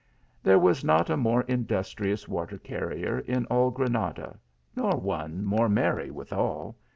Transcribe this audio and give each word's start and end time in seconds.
There 0.41 0.57
was 0.57 0.83
not 0.83 1.11
a 1.11 1.15
more 1.15 1.41
industrious 1.43 2.27
water 2.27 2.57
carrier 2.57 3.19
in 3.19 3.45
all 3.51 3.69
Granada, 3.69 4.39
nor 4.75 4.97
one 4.97 5.45
more 5.45 5.69
merry 5.69 6.09
withal. 6.09 6.75